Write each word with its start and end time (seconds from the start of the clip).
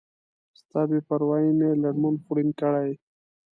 ستا 0.59 0.81
بی 0.89 0.99
پروایي 1.07 1.51
می 1.57 1.69
لړمون 1.83 2.15
خوړین 2.23 2.49
کړی 2.59 2.89